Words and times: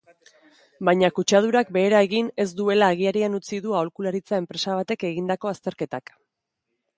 Baina 0.87 1.09
kutsadurak 1.17 1.69
behera 1.75 1.99
egin 2.07 2.31
ez 2.45 2.47
duela 2.61 2.87
agerian 2.95 3.37
utzi 3.41 3.61
du 3.67 3.77
aholkularitza-enpresa 3.81 4.79
batek 4.81 5.07
egindako 5.11 5.53
azterketak. 5.53 6.13